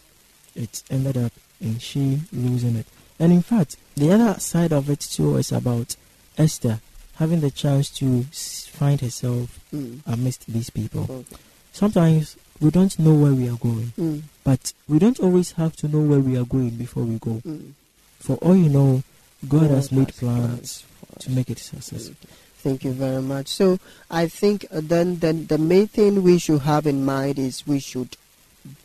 it 0.54 0.82
ended 0.90 1.16
up 1.16 1.32
in 1.60 1.78
she 1.78 2.20
losing 2.32 2.76
it. 2.76 2.86
And 3.18 3.32
in 3.32 3.42
fact, 3.42 3.76
the 3.96 4.12
other 4.12 4.38
side 4.40 4.72
of 4.72 4.90
it 4.90 5.00
too 5.00 5.36
is 5.36 5.52
about 5.52 5.96
Esther 6.36 6.80
having 7.16 7.40
the 7.40 7.50
chance 7.50 7.88
to 7.90 8.24
find 8.24 9.00
herself 9.00 9.60
mm, 9.72 10.00
amidst 10.06 10.46
these 10.46 10.68
people. 10.70 11.06
okay. 11.08 11.36
Sometimes 11.72 12.36
we 12.60 12.70
don't 12.70 12.96
know 12.98 13.14
where 13.14 13.32
we 13.32 13.48
are 13.48 13.56
going, 13.56 13.92
Mm, 13.98 14.22
but 14.42 14.72
we 14.88 14.98
don't 14.98 15.20
always 15.20 15.52
have 15.52 15.76
to 15.76 15.88
know 15.88 16.00
where 16.00 16.18
we 16.20 16.36
are 16.36 16.44
going 16.44 16.70
before 16.70 17.04
we 17.04 17.18
go. 17.18 17.40
mm. 17.46 17.72
For 18.18 18.36
all 18.36 18.56
you 18.56 18.68
know, 18.68 19.02
God 19.48 19.70
has 19.70 19.92
made 19.92 20.10
has 20.10 20.18
plans 20.18 20.84
for 20.98 21.18
to 21.20 21.30
make 21.30 21.50
it 21.50 21.58
successful. 21.58 22.16
Thank 22.58 22.82
you 22.84 22.92
very 22.92 23.20
much. 23.22 23.48
So 23.48 23.78
I 24.10 24.26
think 24.26 24.64
uh, 24.72 24.80
then, 24.82 25.18
then 25.18 25.46
the 25.46 25.58
main 25.58 25.86
thing 25.86 26.22
we 26.22 26.38
should 26.38 26.62
have 26.62 26.86
in 26.86 27.04
mind 27.04 27.38
is 27.38 27.66
we 27.66 27.78
should 27.78 28.16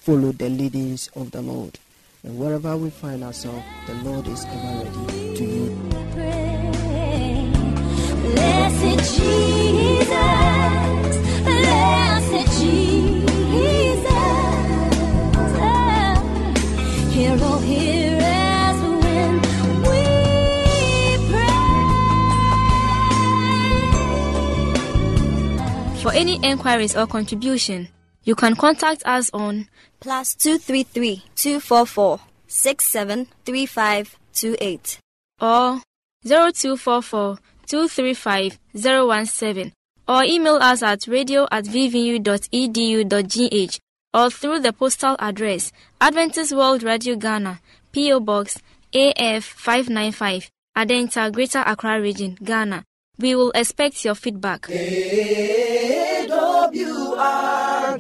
follow 0.01 0.33
the 0.33 0.49
leadings 0.49 1.09
of 1.15 1.31
the 1.31 1.41
Lord. 1.41 1.79
And 2.23 2.37
wherever 2.37 2.75
we 2.75 2.89
find 2.89 3.23
ourselves, 3.23 3.63
the 3.87 3.93
Lord 4.03 4.27
is 4.27 4.43
ever 4.43 4.83
ready 4.83 5.35
to 5.37 5.43
you. 5.45 5.69
Blessed 8.35 9.15
Jesus, 9.15 10.17
blessed 11.43 12.59
Jesus, 12.59 12.99
hear, 17.13 18.17
us 18.21 18.79
when 19.03 19.33
we 19.83 20.01
pray. 21.31 21.61
For 26.01 26.11
any 26.11 26.35
enquiries 26.43 26.95
or 26.97 27.07
contribution, 27.07 27.87
you 28.29 28.35
can 28.35 28.55
contact 28.55 29.01
us 29.05 29.29
on 29.33 29.67
plus 29.99 30.35
233 30.35 31.23
244 31.35 32.19
673528. 32.47 34.99
or 35.41 35.81
0244 36.23 37.37
235 37.65 38.59
017 38.75 39.73
or 40.07 40.23
email 40.23 40.57
us 40.57 40.83
at 40.83 41.07
radio 41.07 41.47
at 41.51 41.65
vvu.edu.gh 41.65 43.79
or 44.13 44.29
through 44.29 44.59
the 44.59 44.73
postal 44.73 45.15
address 45.17 45.71
Adventist 45.99 46.55
World 46.55 46.83
Radio 46.83 47.15
Ghana, 47.15 47.59
P.O. 47.91 48.19
Box 48.19 48.59
AF 48.93 49.43
595, 49.43 50.51
Adenta, 50.77 51.31
Greater 51.31 51.63
Accra 51.65 51.99
Region, 51.99 52.37
Ghana. 52.43 52.83
We 53.17 53.33
will 53.35 53.51
expect 53.55 54.05
your 54.05 54.13
feedback. 54.15 54.67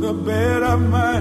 the 0.00 0.12
bed 0.26 0.62
of 0.62 0.80
my 0.90 1.20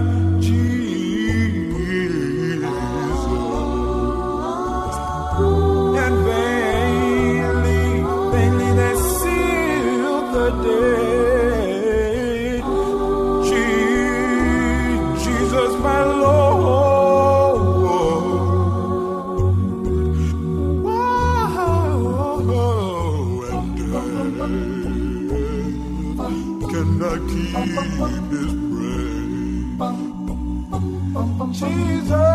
cannot 26.72 27.20
keep 27.28 27.52
his 28.32 28.54
Jesus, 31.52 32.31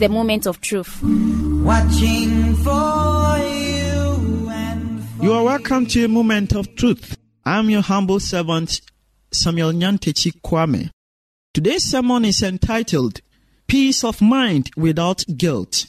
the 0.00 0.08
moment 0.08 0.46
of 0.46 0.62
truth. 0.62 1.02
Watching 1.02 2.54
for 2.54 3.36
you 3.38 4.48
and 4.50 5.04
You 5.22 5.34
are 5.34 5.44
welcome 5.44 5.84
to 5.88 6.04
a 6.06 6.08
moment 6.08 6.54
of 6.54 6.74
truth. 6.74 7.18
I'm 7.44 7.68
your 7.68 7.82
humble 7.82 8.18
servant, 8.18 8.80
Samuel 9.30 9.72
Nyantakyi 9.72 10.40
Kwame. 10.40 10.90
Today's 11.52 11.84
sermon 11.84 12.24
is 12.24 12.42
entitled 12.42 13.20
Peace 13.66 14.02
of 14.02 14.22
Mind 14.22 14.70
Without 14.74 15.22
Guilt. 15.36 15.84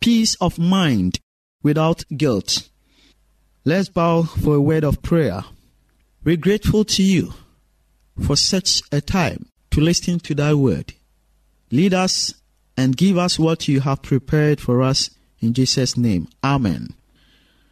Peace 0.00 0.34
of 0.40 0.58
Mind 0.58 1.20
Without 1.62 2.02
Guilt. 2.16 2.68
Let's 3.64 3.88
bow 3.88 4.24
for 4.24 4.56
a 4.56 4.60
word 4.60 4.82
of 4.82 5.00
prayer. 5.00 5.44
We're 6.24 6.36
grateful 6.36 6.84
to 6.86 7.04
you 7.04 7.34
for 8.20 8.36
such 8.36 8.82
a 8.90 9.00
time 9.00 9.46
to 9.70 9.80
listen 9.80 10.18
to 10.20 10.34
thy 10.34 10.54
word. 10.54 10.94
Lead 11.70 11.94
us 11.94 12.34
and 12.76 12.96
give 12.96 13.16
us 13.16 13.38
what 13.38 13.68
you 13.68 13.80
have 13.80 14.02
prepared 14.02 14.60
for 14.60 14.82
us 14.82 15.10
in 15.40 15.52
Jesus' 15.52 15.96
name. 15.96 16.28
Amen. 16.42 16.94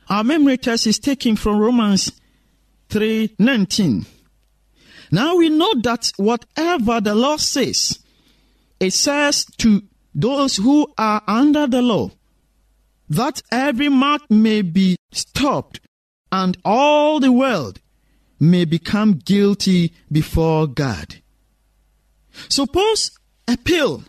Our 0.08 0.24
memory 0.24 0.58
test 0.58 0.86
is 0.86 0.98
taken 0.98 1.36
from 1.36 1.58
Romans 1.58 2.12
3:19. 2.88 4.06
Now 5.10 5.36
we 5.36 5.48
know 5.48 5.74
that 5.82 6.12
whatever 6.16 7.00
the 7.00 7.14
law 7.14 7.36
says, 7.36 7.98
it 8.80 8.92
says 8.92 9.46
to 9.58 9.82
those 10.14 10.56
who 10.56 10.92
are 10.98 11.22
under 11.26 11.66
the 11.66 11.82
law, 11.82 12.10
that 13.08 13.42
every 13.50 13.88
mouth 13.88 14.22
may 14.30 14.62
be 14.62 14.96
stopped 15.12 15.80
and 16.30 16.56
all 16.64 17.20
the 17.20 17.32
world 17.32 17.80
may 18.40 18.64
become 18.64 19.14
guilty 19.14 19.92
before 20.10 20.66
God. 20.66 21.16
Suppose 22.48 23.10
a 23.46 23.56
pill 23.56 24.04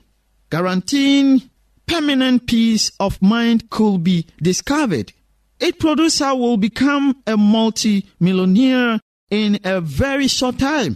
guaranteeing 0.53 1.41
permanent 1.87 2.45
peace 2.45 2.91
of 2.99 3.19
mind 3.23 3.71
could 3.71 4.03
be 4.03 4.23
discovered. 4.39 5.11
Its 5.59 5.79
producer 5.79 6.35
will 6.35 6.57
become 6.57 7.23
a 7.25 7.35
multi-millionaire 7.35 8.99
in 9.31 9.59
a 9.63 9.81
very 9.81 10.27
short 10.27 10.59
time. 10.59 10.95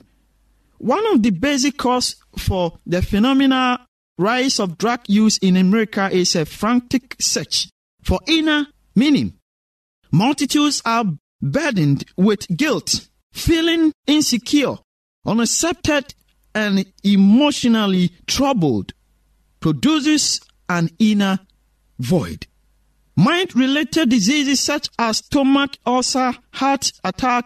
One 0.78 1.04
of 1.08 1.24
the 1.24 1.32
basic 1.32 1.76
causes 1.76 2.18
for 2.38 2.78
the 2.86 3.02
phenomenal 3.02 3.80
rise 4.20 4.60
of 4.60 4.78
drug 4.78 5.00
use 5.08 5.40
in 5.40 5.58
America 5.58 6.08
is 6.12 6.36
a 6.36 6.46
frantic 6.46 7.16
search 7.20 7.68
for 8.04 8.20
inner 8.28 8.68
meaning. 8.94 9.40
Multitudes 10.12 10.84
are 10.86 11.06
burdened 11.42 12.06
with 12.16 12.48
guilt, 12.56 13.08
feeling 13.34 13.92
insecure, 14.06 14.76
unaccepted, 15.26 16.14
and 16.54 16.86
emotionally 17.04 18.12
troubled, 18.28 18.94
produces 19.60 20.42
an 20.70 20.90
inner 21.00 21.40
void. 22.00 22.48
Mind 23.16 23.56
related 23.56 24.10
diseases 24.10 24.60
such 24.60 24.90
as 25.00 25.18
stomach 25.18 25.78
ulcer, 25.86 26.34
heart 26.54 26.92
attack, 27.04 27.46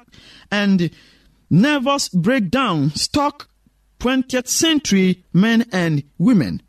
and 0.51 0.91
nervous 1.49 2.09
breakdown 2.09 2.89
stalk 2.91 3.47
20th 3.99 4.47
century 4.47 5.23
men 5.31 5.65
and 5.71 6.03
women. 6.17 6.61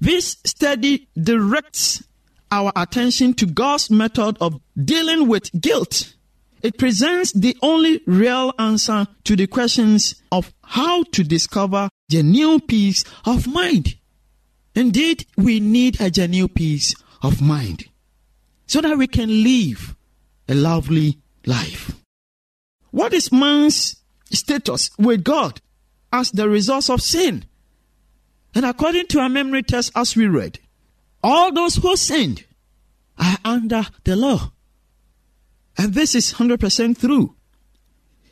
This 0.00 0.38
study 0.44 1.08
directs 1.20 2.02
our 2.50 2.72
attention 2.74 3.34
to 3.34 3.46
God's 3.46 3.90
method 3.90 4.36
of 4.40 4.60
dealing 4.82 5.28
with 5.28 5.50
guilt. 5.60 6.14
It 6.62 6.78
presents 6.78 7.32
the 7.32 7.56
only 7.62 8.00
real 8.06 8.52
answer 8.58 9.06
to 9.24 9.36
the 9.36 9.46
questions 9.46 10.20
of 10.32 10.52
how 10.64 11.04
to 11.04 11.22
discover 11.22 11.88
the 12.08 12.22
new 12.22 12.60
peace 12.60 13.04
of 13.24 13.46
mind. 13.46 13.96
Indeed, 14.76 15.24
we 15.38 15.58
need 15.58 16.00
a 16.00 16.10
genuine 16.10 16.50
peace 16.50 16.94
of 17.22 17.40
mind 17.40 17.86
so 18.66 18.82
that 18.82 18.98
we 18.98 19.06
can 19.06 19.42
live 19.42 19.96
a 20.48 20.54
lovely 20.54 21.18
life. 21.46 21.92
What 22.90 23.14
is 23.14 23.32
man's 23.32 23.96
status 24.30 24.90
with 24.98 25.24
God 25.24 25.62
as 26.12 26.30
the 26.30 26.48
result 26.48 26.90
of 26.90 27.00
sin? 27.00 27.46
And 28.54 28.66
according 28.66 29.06
to 29.08 29.20
our 29.20 29.30
memory 29.30 29.62
test, 29.62 29.92
as 29.96 30.14
we 30.14 30.26
read, 30.26 30.58
all 31.22 31.52
those 31.52 31.76
who 31.76 31.96
sinned 31.96 32.44
are 33.18 33.38
under 33.46 33.86
the 34.04 34.14
law. 34.14 34.52
And 35.78 35.94
this 35.94 36.14
is 36.14 36.34
100% 36.34 37.00
true. 37.00 37.34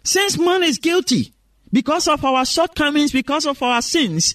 Since 0.02 0.38
man 0.38 0.62
is 0.62 0.78
guilty 0.78 1.32
because 1.72 2.06
of 2.06 2.22
our 2.22 2.44
shortcomings, 2.44 3.12
because 3.12 3.46
of 3.46 3.62
our 3.62 3.80
sins, 3.80 4.34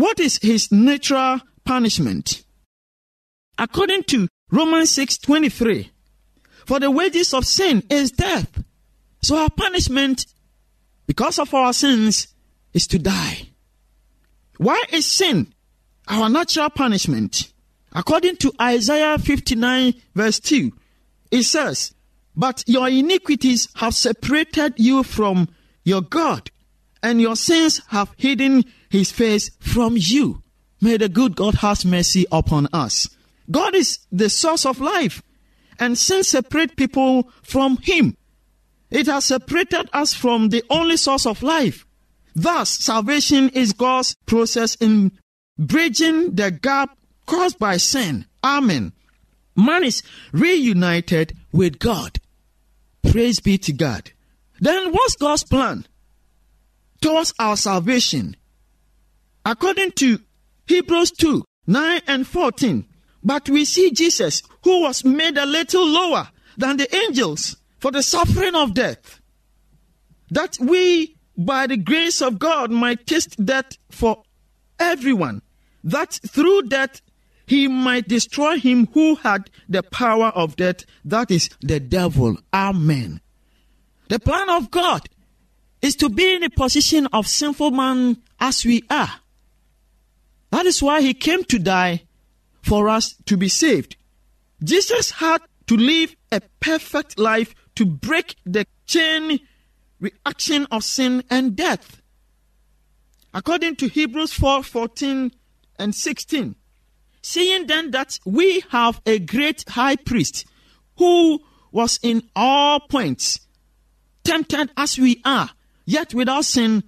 what 0.00 0.20
is 0.20 0.38
his 0.42 0.70
natural 0.70 1.40
punishment? 1.64 2.44
According 3.56 4.04
to 4.04 4.28
Romans 4.50 4.90
6:23, 4.92 5.90
for 6.66 6.78
the 6.78 6.90
wages 6.90 7.34
of 7.34 7.46
sin 7.46 7.82
is 7.90 8.10
death. 8.10 8.62
So 9.22 9.36
our 9.36 9.50
punishment 9.50 10.26
because 11.06 11.38
of 11.38 11.52
our 11.54 11.72
sins 11.72 12.28
is 12.72 12.86
to 12.88 12.98
die. 12.98 13.48
Why 14.58 14.84
is 14.92 15.06
sin 15.06 15.52
our 16.06 16.28
natural 16.28 16.70
punishment? 16.70 17.52
According 17.92 18.36
to 18.36 18.52
Isaiah 18.60 19.18
59 19.18 19.94
verse 20.14 20.38
2, 20.40 20.72
it 21.30 21.42
says, 21.44 21.94
But 22.36 22.62
your 22.66 22.88
iniquities 22.88 23.68
have 23.76 23.94
separated 23.94 24.74
you 24.76 25.02
from 25.02 25.48
your 25.84 26.02
God, 26.02 26.50
and 27.02 27.20
your 27.20 27.36
sins 27.36 27.80
have 27.88 28.14
hidden 28.16 28.64
his 28.90 29.10
face 29.10 29.50
from 29.60 29.94
you. 29.96 30.42
May 30.80 30.96
the 30.96 31.08
good 31.08 31.36
God 31.36 31.56
have 31.56 31.84
mercy 31.84 32.26
upon 32.30 32.68
us. 32.72 33.08
God 33.50 33.74
is 33.74 33.98
the 34.12 34.28
source 34.28 34.66
of 34.66 34.80
life, 34.80 35.22
and 35.78 35.96
sin 35.96 36.22
separate 36.22 36.76
people 36.76 37.30
from 37.42 37.78
him. 37.78 38.16
It 38.90 39.06
has 39.06 39.26
separated 39.26 39.88
us 39.92 40.14
from 40.14 40.48
the 40.48 40.64
only 40.70 40.96
source 40.96 41.26
of 41.26 41.42
life. 41.42 41.86
Thus, 42.34 42.70
salvation 42.70 43.48
is 43.50 43.72
God's 43.72 44.14
process 44.26 44.76
in 44.76 45.12
bridging 45.58 46.34
the 46.34 46.50
gap 46.50 46.96
caused 47.26 47.58
by 47.58 47.76
sin. 47.76 48.26
Amen. 48.44 48.92
Man 49.56 49.82
is 49.82 50.02
reunited 50.32 51.36
with 51.52 51.78
God. 51.78 52.18
Praise 53.10 53.40
be 53.40 53.58
to 53.58 53.72
God. 53.72 54.12
Then 54.60 54.92
what's 54.92 55.16
God's 55.16 55.42
plan 55.42 55.86
towards 57.00 57.34
our 57.38 57.56
salvation? 57.56 58.36
According 59.44 59.92
to 59.92 60.20
Hebrews 60.66 61.12
2 61.12 61.44
9 61.66 62.00
and 62.06 62.26
14, 62.26 62.86
but 63.22 63.48
we 63.48 63.64
see 63.64 63.90
Jesus, 63.90 64.42
who 64.64 64.82
was 64.82 65.04
made 65.04 65.36
a 65.36 65.46
little 65.46 65.86
lower 65.86 66.28
than 66.56 66.76
the 66.76 66.94
angels 66.94 67.56
for 67.78 67.90
the 67.90 68.02
suffering 68.02 68.54
of 68.54 68.74
death, 68.74 69.20
that 70.30 70.56
we, 70.60 71.16
by 71.36 71.66
the 71.66 71.76
grace 71.76 72.22
of 72.22 72.38
God, 72.38 72.70
might 72.70 73.06
taste 73.06 73.44
death 73.44 73.76
for 73.90 74.22
everyone, 74.78 75.42
that 75.84 76.20
through 76.26 76.62
death 76.62 77.02
he 77.46 77.68
might 77.68 78.08
destroy 78.08 78.58
him 78.58 78.88
who 78.92 79.16
had 79.16 79.50
the 79.68 79.82
power 79.82 80.28
of 80.28 80.56
death, 80.56 80.84
that 81.04 81.30
is 81.30 81.48
the 81.60 81.80
devil. 81.80 82.36
Amen. 82.52 83.20
The 84.08 84.18
plan 84.18 84.50
of 84.50 84.70
God 84.70 85.08
is 85.80 85.96
to 85.96 86.08
be 86.08 86.34
in 86.34 86.42
the 86.42 86.50
position 86.50 87.06
of 87.12 87.26
sinful 87.26 87.70
man 87.70 88.18
as 88.40 88.64
we 88.64 88.82
are. 88.90 89.20
That 90.50 90.66
is 90.66 90.82
why 90.82 91.02
he 91.02 91.14
came 91.14 91.44
to 91.44 91.58
die 91.58 92.02
for 92.62 92.88
us 92.88 93.14
to 93.26 93.36
be 93.36 93.48
saved. 93.48 93.96
Jesus 94.62 95.12
had 95.12 95.38
to 95.66 95.76
live 95.76 96.16
a 96.32 96.40
perfect 96.60 97.18
life 97.18 97.54
to 97.76 97.86
break 97.86 98.36
the 98.44 98.66
chain 98.86 99.38
reaction 100.00 100.66
of 100.70 100.84
sin 100.84 101.22
and 101.30 101.54
death. 101.54 102.00
According 103.32 103.76
to 103.76 103.88
Hebrews 103.88 104.32
4 104.32 104.62
14 104.62 105.30
and 105.78 105.94
16, 105.94 106.56
seeing 107.22 107.66
then 107.66 107.90
that 107.90 108.18
we 108.24 108.64
have 108.70 109.00
a 109.06 109.18
great 109.18 109.64
high 109.68 109.96
priest 109.96 110.46
who 110.96 111.40
was 111.70 112.00
in 112.02 112.22
all 112.34 112.80
points 112.80 113.40
tempted 114.24 114.70
as 114.76 114.98
we 114.98 115.20
are, 115.24 115.50
yet 115.88 116.12
without 116.12 116.44
sin, 116.44 116.84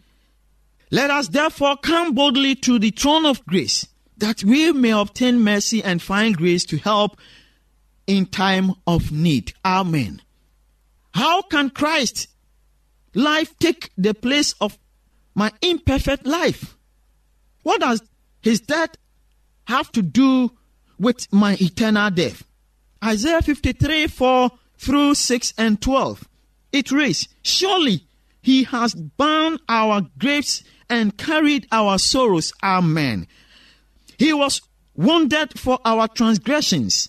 let 0.90 1.10
us 1.10 1.28
therefore 1.28 1.76
come 1.78 2.14
boldly 2.14 2.54
to 2.56 2.78
the 2.78 2.90
throne 2.90 3.24
of 3.24 3.44
grace, 3.46 3.86
that 4.18 4.44
we 4.44 4.72
may 4.72 4.90
obtain 4.90 5.40
mercy 5.40 5.82
and 5.82 6.02
find 6.02 6.36
grace 6.36 6.66
to 6.66 6.76
help 6.76 7.18
in 8.06 8.26
time 8.26 8.74
of 8.86 9.10
need. 9.10 9.54
Amen. 9.64 10.20
How 11.14 11.40
can 11.42 11.70
Christ's 11.70 12.28
life 13.14 13.56
take 13.58 13.90
the 13.96 14.12
place 14.12 14.54
of 14.60 14.76
my 15.34 15.50
imperfect 15.62 16.26
life? 16.26 16.76
What 17.62 17.80
does 17.80 18.02
his 18.42 18.60
death 18.60 18.96
have 19.64 19.90
to 19.92 20.02
do 20.02 20.52
with 20.98 21.26
my 21.32 21.56
eternal 21.58 22.10
death? 22.10 22.44
Isaiah 23.02 23.40
53 23.40 24.08
4 24.08 24.50
through 24.76 25.14
6 25.14 25.54
and 25.56 25.80
12. 25.80 26.28
It 26.72 26.90
reads, 26.92 27.28
Surely 27.42 28.06
he 28.42 28.64
has 28.64 28.94
bound 28.94 29.60
our 29.68 30.02
griefs 30.18 30.62
and 30.88 31.16
carried 31.16 31.66
our 31.70 31.98
sorrows. 31.98 32.52
Amen. 32.62 33.26
He 34.18 34.32
was 34.32 34.60
wounded 34.94 35.58
for 35.58 35.78
our 35.84 36.08
transgressions, 36.08 37.08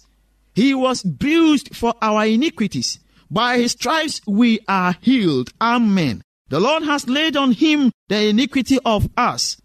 he 0.54 0.74
was 0.74 1.04
bruised 1.04 1.76
for 1.76 1.94
our 2.02 2.26
iniquities. 2.26 3.00
By 3.30 3.60
his 3.60 3.72
stripes 3.72 4.20
we 4.28 4.60
are 4.68 4.98
healed. 5.00 5.54
Amen. 5.62 6.22
The 6.50 6.60
Lord 6.60 6.84
has 6.84 7.08
laid 7.08 7.38
on 7.38 7.54
him 7.54 7.94
the 8.10 8.28
iniquity 8.28 8.78
of 8.84 9.10
us. 9.16 9.56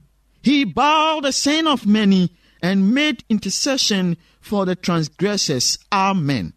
He 0.40 0.62
bowed 0.62 1.24
the 1.24 1.32
sin 1.32 1.66
of 1.66 1.84
many 1.84 2.30
and 2.62 2.94
made 2.94 3.24
intercession 3.28 4.16
for 4.40 4.64
the 4.64 4.76
transgressors. 4.76 5.78
Amen. 5.90 6.52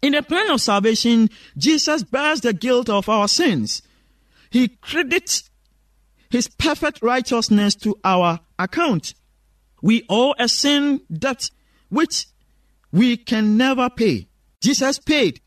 In 0.00 0.12
the 0.12 0.22
plan 0.22 0.50
of 0.50 0.60
salvation, 0.60 1.28
Jesus 1.58 2.04
bears 2.04 2.40
the 2.40 2.52
guilt 2.52 2.88
of 2.88 3.08
our 3.08 3.26
sins. 3.26 3.82
He 4.54 4.68
credits 4.68 5.50
his 6.30 6.46
perfect 6.46 7.02
righteousness 7.02 7.74
to 7.74 7.98
our 8.04 8.38
account. 8.56 9.14
We 9.82 10.04
owe 10.08 10.32
a 10.38 10.48
sin 10.48 11.00
debt 11.12 11.50
which 11.88 12.28
we 12.92 13.16
can 13.16 13.56
never 13.56 13.90
pay. 13.90 14.28
Jesus 14.60 15.00
paid 15.00 15.40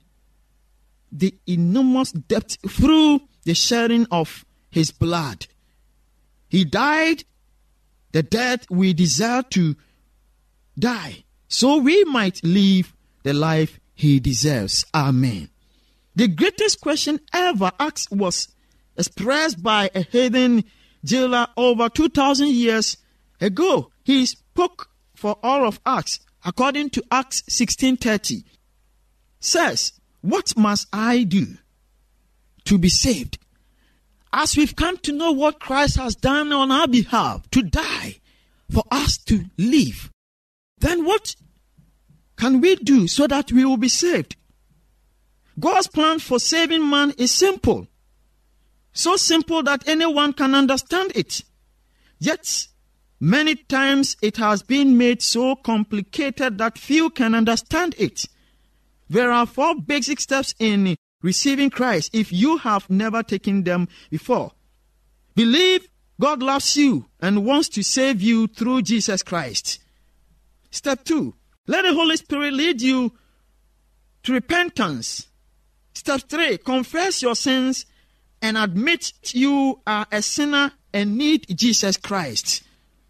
the 1.09 1.33
enormous 1.47 2.11
debt 2.11 2.57
through 2.67 3.21
the 3.45 3.53
shedding 3.53 4.07
of 4.11 4.43
his 4.69 4.91
blood. 4.91 5.47
He 6.49 6.65
died 6.65 7.23
the 8.11 8.23
death 8.23 8.69
we 8.69 8.91
deserve 8.91 9.47
to 9.51 9.77
die, 10.77 11.23
so 11.47 11.77
we 11.77 12.03
might 12.03 12.43
live 12.43 12.93
the 13.23 13.33
life 13.33 13.79
he 13.95 14.19
deserves. 14.19 14.85
Amen. 14.93 15.49
The 16.13 16.27
greatest 16.27 16.81
question 16.81 17.21
ever 17.31 17.71
asked 17.79 18.11
was 18.11 18.49
expressed 18.97 19.61
by 19.61 19.89
a 19.93 20.01
heathen 20.01 20.63
jailer 21.03 21.47
over 21.55 21.89
2,000 21.89 22.49
years 22.49 22.97
ago. 23.39 23.91
He 24.03 24.25
spoke 24.25 24.89
for 25.15 25.37
all 25.43 25.65
of 25.65 25.79
us, 25.85 26.19
according 26.43 26.89
to 26.91 27.03
Acts 27.11 27.43
16:30. 27.47 28.43
Says, 29.39 29.93
"What 30.21 30.57
must 30.57 30.87
I 30.91 31.23
do 31.23 31.57
to 32.65 32.77
be 32.77 32.89
saved?" 32.89 33.37
As 34.33 34.57
we've 34.57 34.75
come 34.75 34.97
to 34.99 35.11
know 35.11 35.31
what 35.31 35.59
Christ 35.59 35.95
has 35.95 36.15
done 36.15 36.51
on 36.51 36.71
our 36.71 36.87
behalf 36.87 37.49
to 37.51 37.61
die 37.61 38.19
for 38.69 38.83
us 38.91 39.17
to 39.25 39.45
live, 39.57 40.11
then 40.79 41.05
what 41.05 41.35
can 42.35 42.61
we 42.61 42.75
do 42.75 43.07
so 43.07 43.25
that 43.27 43.51
we 43.51 43.65
will 43.65 43.77
be 43.77 43.89
saved? 43.89 44.35
God's 45.59 45.87
plan 45.87 46.19
for 46.19 46.39
saving 46.39 46.87
man 46.87 47.13
is 47.17 47.31
simple. 47.31 47.87
So 48.97 49.15
simple 49.15 49.61
that 49.61 49.87
anyone 49.87 50.33
can 50.33 50.55
understand 50.55 51.11
it. 51.13 51.43
Yet, 52.17 52.67
many 53.19 53.53
times 53.53 54.17
it 54.23 54.37
has 54.37 54.63
been 54.63 54.97
made 54.97 55.21
so 55.21 55.55
complicated 55.55 56.57
that 56.57 56.79
few 56.79 57.11
can 57.11 57.35
understand 57.35 57.93
it. 57.99 58.25
There 59.07 59.31
are 59.31 59.45
four 59.45 59.75
basic 59.75 60.19
steps 60.19 60.55
in 60.57 60.95
receiving 61.21 61.69
Christ 61.69 62.09
if 62.11 62.33
you 62.33 62.57
have 62.57 62.89
never 62.89 63.21
taken 63.21 63.65
them 63.65 63.87
before. 64.09 64.53
Believe 65.35 65.87
God 66.19 66.41
loves 66.41 66.75
you 66.75 67.05
and 67.19 67.45
wants 67.45 67.69
to 67.69 67.83
save 67.83 68.19
you 68.19 68.47
through 68.47 68.81
Jesus 68.81 69.21
Christ. 69.21 69.77
Step 70.71 71.03
two, 71.03 71.35
let 71.67 71.83
the 71.83 71.93
Holy 71.93 72.17
Spirit 72.17 72.53
lead 72.53 72.81
you 72.81 73.13
to 74.23 74.33
repentance. 74.33 75.27
Step 75.93 76.21
three, 76.21 76.57
confess 76.57 77.21
your 77.21 77.35
sins 77.35 77.85
and 78.41 78.57
admit 78.57 79.13
you 79.33 79.81
are 79.85 80.05
a 80.11 80.21
sinner 80.21 80.71
and 80.93 81.17
need 81.17 81.45
Jesus 81.55 81.97
Christ. 81.97 82.63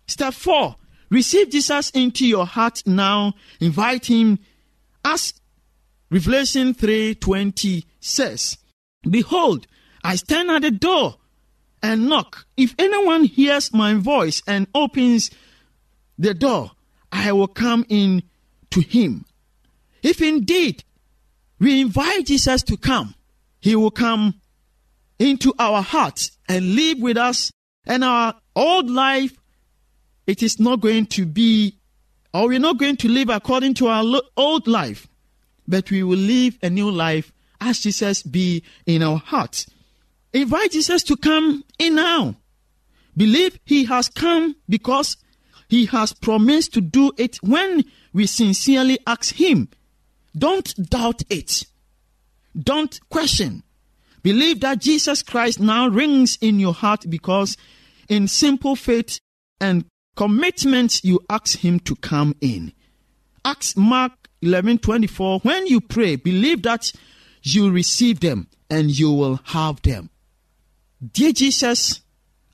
Step 0.07 0.33
four, 0.33 0.75
receive 1.09 1.49
Jesus 1.49 1.89
into 1.91 2.25
your 2.25 2.45
heart 2.45 2.83
now. 2.85 3.33
Invite 3.59 4.05
him 4.05 4.39
as 5.03 5.33
Revelation 6.09 6.73
3:20 6.73 7.83
says, 7.99 8.57
Behold, 9.09 9.67
I 10.03 10.15
stand 10.15 10.49
at 10.49 10.61
the 10.61 10.71
door 10.71 11.17
and 11.83 12.07
knock. 12.07 12.45
If 12.55 12.73
anyone 12.79 13.25
hears 13.25 13.73
my 13.73 13.93
voice 13.93 14.41
and 14.47 14.67
opens 14.73 15.29
the 16.17 16.33
door, 16.33 16.71
I 17.11 17.31
will 17.31 17.47
come 17.47 17.85
in 17.89 18.23
to 18.71 18.81
him. 18.81 19.25
If 20.01 20.21
indeed 20.21 20.83
we 21.59 21.81
invite 21.81 22.27
Jesus 22.27 22.63
to 22.63 22.77
come, 22.77 23.15
he 23.59 23.75
will 23.75 23.91
come 23.91 24.41
into 25.19 25.53
our 25.59 25.81
hearts 25.81 26.31
and 26.47 26.75
live 26.75 26.99
with 26.99 27.17
us, 27.17 27.51
and 27.85 28.03
our 28.03 28.35
old 28.55 28.89
life, 28.89 29.33
it 30.25 30.43
is 30.43 30.59
not 30.59 30.81
going 30.81 31.05
to 31.05 31.25
be, 31.25 31.77
or 32.33 32.47
we're 32.47 32.59
not 32.59 32.77
going 32.77 32.97
to 32.97 33.07
live 33.07 33.29
according 33.29 33.73
to 33.75 33.87
our 33.87 34.21
old 34.35 34.67
life, 34.67 35.07
but 35.67 35.89
we 35.89 36.03
will 36.03 36.17
live 36.17 36.57
a 36.61 36.69
new 36.69 36.91
life 36.91 37.31
as 37.61 37.79
Jesus 37.79 38.23
be 38.23 38.63
in 38.85 39.01
our 39.01 39.17
hearts. 39.17 39.67
Invite 40.33 40.71
Jesus 40.71 41.03
to 41.03 41.15
come 41.15 41.63
in 41.79 41.95
now. 41.95 42.35
Believe 43.15 43.59
he 43.65 43.85
has 43.85 44.09
come 44.09 44.55
because 44.69 45.17
he 45.69 45.85
has 45.87 46.13
promised 46.13 46.73
to 46.73 46.81
do 46.81 47.11
it 47.17 47.37
when 47.37 47.83
we 48.13 48.27
sincerely 48.27 48.99
ask 49.07 49.35
him. 49.35 49.69
Don't 50.37 50.89
doubt 50.89 51.23
it. 51.29 51.65
Don't 52.57 52.99
question. 53.09 53.63
Believe 54.27 54.59
that 54.59 54.79
Jesus 54.79 55.23
Christ 55.23 55.61
now 55.61 55.87
rings 55.87 56.37
in 56.41 56.59
your 56.59 56.73
heart 56.73 57.05
because 57.09 57.55
in 58.09 58.27
simple 58.27 58.75
faith 58.75 59.21
and 59.61 59.85
commitment 60.17 61.01
you 61.01 61.21
ask 61.29 61.59
him 61.59 61.79
to 61.87 61.95
come 61.95 62.35
in. 62.41 62.73
Acts 63.45 63.77
Mark 63.77 64.27
11:24 64.41 65.39
When 65.45 65.65
you 65.67 65.79
pray, 65.79 66.17
believe 66.17 66.63
that 66.63 66.91
you 67.41 67.71
receive 67.71 68.19
them 68.19 68.49
and 68.69 68.91
you 68.91 69.13
will 69.13 69.39
have 69.45 69.81
them. 69.83 70.09
Dear 71.13 71.31
Jesus, 71.31 72.01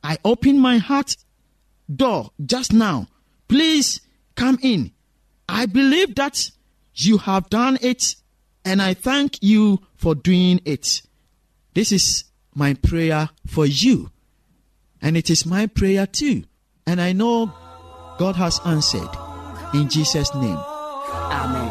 I 0.03 0.19
open 0.23 0.59
my 0.59 0.77
heart 0.77 1.17
door 1.89 2.29
just 2.45 2.71
now. 2.71 3.07
Please 3.47 3.99
come 4.35 4.59
in. 4.61 4.91
I 5.49 5.65
believe 5.65 6.13
that 6.17 6.51
you 6.93 7.17
have 7.17 7.49
done 7.49 7.79
it, 7.81 8.15
and 8.63 8.79
I 8.79 8.93
thank 8.93 9.39
you 9.41 9.79
for 9.95 10.13
doing 10.13 10.61
it. 10.65 11.01
This 11.73 11.91
is 11.91 12.25
my 12.53 12.75
prayer 12.75 13.29
for 13.47 13.65
you, 13.65 14.11
and 15.01 15.17
it 15.17 15.29
is 15.29 15.45
my 15.45 15.67
prayer 15.67 16.05
too. 16.05 16.43
And 16.85 17.01
I 17.01 17.13
know 17.13 17.51
God 18.17 18.35
has 18.35 18.59
answered. 18.65 19.09
In 19.73 19.89
Jesus' 19.89 20.33
name. 20.35 20.57
Amen. 20.57 21.62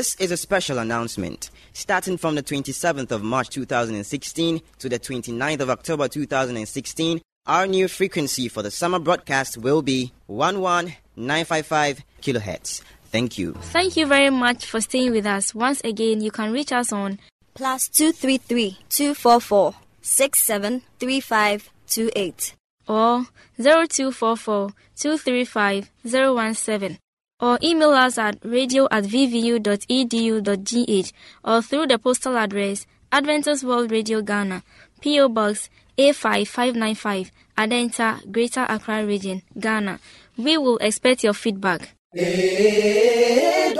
This 0.00 0.16
is 0.18 0.32
a 0.32 0.36
special 0.38 0.78
announcement. 0.78 1.50
Starting 1.74 2.16
from 2.16 2.34
the 2.34 2.42
27th 2.42 3.10
of 3.10 3.22
March 3.22 3.50
2016 3.50 4.62
to 4.78 4.88
the 4.88 4.98
29th 4.98 5.60
of 5.60 5.68
October 5.68 6.08
2016, 6.08 7.20
our 7.44 7.66
new 7.66 7.86
frequency 7.86 8.48
for 8.48 8.62
the 8.62 8.70
summer 8.70 8.98
broadcast 8.98 9.58
will 9.58 9.82
be 9.82 10.14
11955 10.28 12.02
kilohertz. 12.22 12.80
Thank 13.12 13.36
you. 13.36 13.52
Thank 13.52 13.98
you 13.98 14.06
very 14.06 14.30
much 14.30 14.64
for 14.64 14.80
staying 14.80 15.12
with 15.12 15.26
us. 15.26 15.54
Once 15.54 15.82
again, 15.82 16.22
you 16.22 16.30
can 16.30 16.50
reach 16.50 16.72
us 16.72 16.94
on 16.94 17.18
Plus 17.52 17.86
233 17.88 18.78
244 18.88 19.74
673528. 20.00 22.54
or 22.88 23.26
0244 23.58 24.70
235 24.96 25.90
017 26.06 26.98
or 27.40 27.58
email 27.62 27.90
us 27.90 28.18
at 28.18 28.36
radio 28.44 28.86
at 28.90 29.04
vvu.edu.gh 29.04 31.12
or 31.44 31.62
through 31.62 31.86
the 31.86 31.98
postal 31.98 32.36
address 32.36 32.86
Adventist 33.12 33.64
World 33.64 33.90
Radio 33.90 34.20
Ghana, 34.22 34.62
P.O. 35.00 35.28
Box 35.30 35.68
A5595, 35.98 37.30
Adenta, 37.58 38.30
Greater 38.30 38.64
Accra 38.68 39.04
Region, 39.04 39.42
Ghana. 39.58 39.98
We 40.36 40.56
will 40.58 40.76
expect 40.78 41.24
your 41.24 41.34
feedback. 41.34 41.96
AWR 42.16 43.74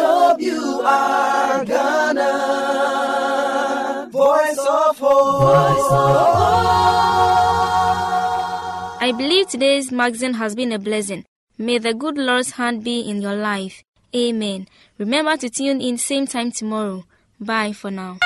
Ghana, 1.66 2.28
voice 4.10 4.58
of 4.58 4.98
hope. 4.98 5.40
I 9.02 9.12
believe 9.16 9.48
today's 9.48 9.90
magazine 9.90 10.34
has 10.34 10.54
been 10.54 10.72
a 10.72 10.78
blessing. 10.78 11.24
May 11.60 11.76
the 11.76 11.92
good 11.92 12.16
Lord's 12.16 12.52
hand 12.52 12.82
be 12.84 13.00
in 13.00 13.20
your 13.20 13.34
life. 13.34 13.84
Amen. 14.16 14.66
Remember 14.96 15.36
to 15.36 15.50
tune 15.50 15.82
in 15.82 15.98
same 15.98 16.26
time 16.26 16.52
tomorrow. 16.52 17.04
Bye 17.38 17.74
for 17.74 17.90
now. 17.90 18.16